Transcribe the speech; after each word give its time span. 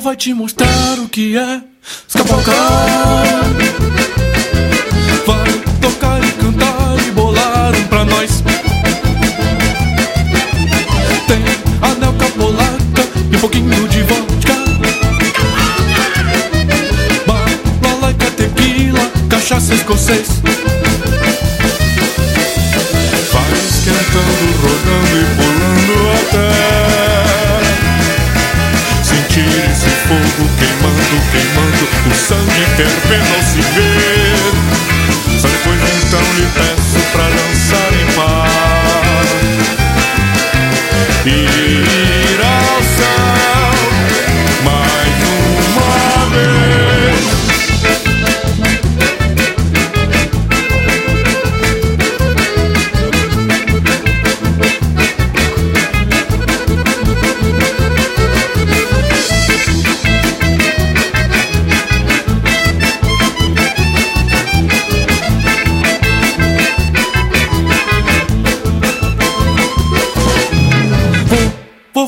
vai 0.00 0.16
te 0.16 0.32
mostrar 0.32 0.98
o 0.98 1.08
que 1.08 1.36
é 1.36 1.62
escapocar. 2.08 2.54
Vai 5.26 5.52
tocar 5.80 6.24
e 6.24 6.32
cantar 6.32 7.06
e 7.06 7.10
bolar 7.10 7.74
um 7.74 7.84
pra 7.88 8.04
nós. 8.04 8.42
Tem 11.26 11.42
anel 11.90 12.12
capolaca 12.14 13.08
e 13.30 13.36
um 13.36 13.40
pouquinho 13.40 13.88
de 13.88 14.02
vodka. 14.02 14.54
Balalaika, 17.26 18.30
tequila, 18.30 19.10
cachaça 19.28 19.74
escocês. 19.74 20.28
Fogo 30.12 30.48
queimando, 30.58 31.16
queimando, 31.30 31.84
o 32.10 32.14
sangue 32.14 32.64
fervendo 32.76 33.34
ao 33.34 33.42
se 33.42 33.60
ver. 33.60 34.11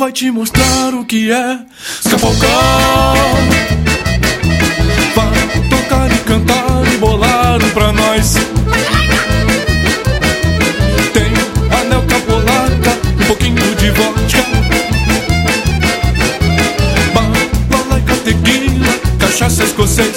Vai 0.00 0.12
te 0.12 0.30
mostrar 0.30 0.94
o 0.94 1.04
que 1.04 1.30
é 1.30 1.58
escapolcar. 2.02 2.48
Vai 5.14 5.68
tocar 5.68 6.10
e 6.10 6.18
cantar 6.20 6.82
e 6.90 6.96
bolar 6.96 7.60
pra 7.74 7.92
nós. 7.92 8.32
Tem 11.12 11.30
anel 11.78 12.02
capolaca, 12.08 12.98
um 13.20 13.26
pouquinho 13.26 13.74
de 13.74 13.90
vodka. 13.90 14.42
Balalaika, 17.12 18.14
tequila, 18.24 18.98
cachaça 19.18 19.64
escocês. 19.64 20.16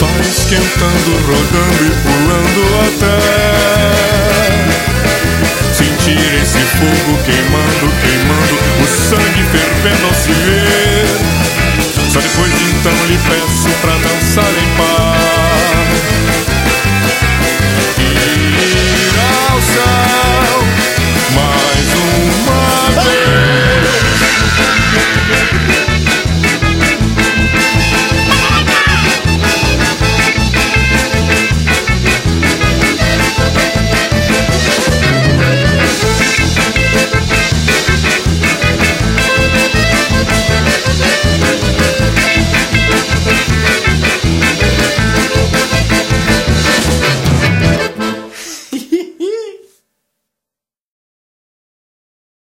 Vai 0.00 0.20
esquentando, 0.30 1.10
rodando 1.26 1.84
e 1.84 1.90
pulando 2.02 2.62
até 2.86 3.69
o 9.80 9.82
sangue 9.82 9.82
fervendo 9.82 10.06
ao 10.06 10.14
se 10.14 10.32
ver. 10.32 10.79